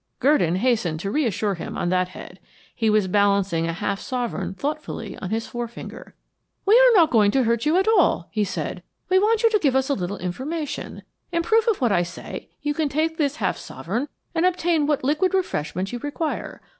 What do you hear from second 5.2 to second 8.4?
his forefinger. "We are not going to hurt you at all,"